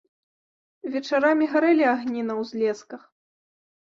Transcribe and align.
Вечарамі 0.93 1.49
гарэлі 1.51 1.85
агні 1.95 2.21
на 2.29 2.33
ўзлесках. 2.41 3.01